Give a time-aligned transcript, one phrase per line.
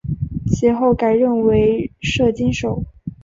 [0.47, 2.83] 其后改任为摄津守。